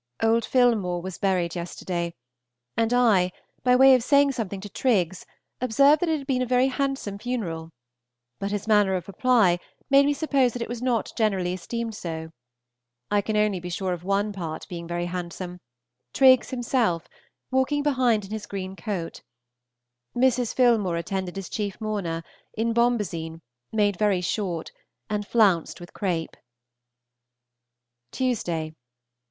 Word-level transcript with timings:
Old 0.23 0.45
Philmore 0.45 0.99
was 1.03 1.19
buried 1.19 1.55
yesterday, 1.55 2.15
and 2.75 2.91
I, 2.91 3.31
by 3.61 3.75
way 3.75 3.93
of 3.93 4.03
saying 4.03 4.31
something 4.31 4.59
to 4.61 4.67
Triggs, 4.67 5.27
observed 5.61 6.01
that 6.01 6.09
it 6.09 6.17
had 6.17 6.25
been 6.25 6.41
a 6.41 6.45
very 6.47 6.69
handsome 6.69 7.19
funeral; 7.19 7.69
but 8.39 8.49
his 8.49 8.67
manner 8.67 8.95
of 8.95 9.07
reply 9.07 9.59
made 9.91 10.07
me 10.07 10.13
suppose 10.15 10.53
that 10.53 10.61
it 10.63 10.67
was 10.67 10.81
not 10.81 11.13
generally 11.15 11.53
esteemed 11.53 11.93
so. 11.93 12.31
I 13.11 13.21
can 13.21 13.37
only 13.37 13.59
be 13.59 13.69
sure 13.69 13.93
of 13.93 14.03
one 14.03 14.33
part 14.33 14.67
being 14.67 14.87
very 14.87 15.05
handsome, 15.05 15.59
Triggs 16.15 16.49
himself, 16.49 17.07
walking 17.51 17.83
behind 17.83 18.25
in 18.25 18.31
his 18.31 18.47
green 18.47 18.75
coat. 18.75 19.21
Mrs. 20.15 20.51
Philmore 20.51 20.97
attended 20.97 21.37
as 21.37 21.47
chief 21.47 21.79
mourner, 21.79 22.23
in 22.55 22.73
bombazine, 22.73 23.41
made 23.71 23.99
very 23.99 24.21
short, 24.21 24.71
and 25.11 25.27
flounced 25.27 25.79
with 25.79 25.93
crape. 25.93 26.35
_Tuesday. 28.11 28.73